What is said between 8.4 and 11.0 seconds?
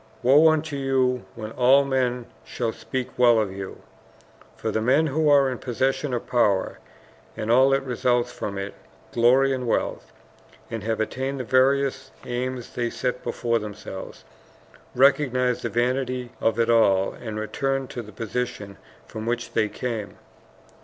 it glory and wealth and have